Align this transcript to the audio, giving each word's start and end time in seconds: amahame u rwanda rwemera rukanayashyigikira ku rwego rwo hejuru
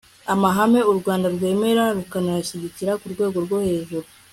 amahame 0.33 0.79
u 0.91 0.93
rwanda 0.99 1.27
rwemera 1.35 1.83
rukanayashyigikira 1.97 2.91
ku 2.99 3.05
rwego 3.13 3.37
rwo 3.45 3.57
hejuru 3.67 4.07